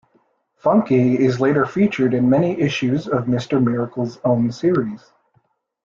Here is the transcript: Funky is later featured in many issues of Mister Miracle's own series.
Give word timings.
Funky 0.55 1.13
is 1.19 1.39
later 1.39 1.63
featured 1.63 2.15
in 2.15 2.27
many 2.27 2.59
issues 2.59 3.07
of 3.07 3.27
Mister 3.27 3.59
Miracle's 3.59 4.17
own 4.23 4.51
series. 4.51 5.11